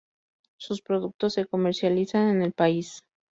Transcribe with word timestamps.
Sus 0.57 0.81
Productos 0.81 1.33
se 1.35 1.45
comercializan 1.45 2.29
en 2.29 2.41
el 2.41 2.53
país. 2.53 3.03